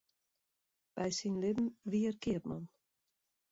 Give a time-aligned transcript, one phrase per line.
[0.95, 2.63] By syn libben wie er keapman.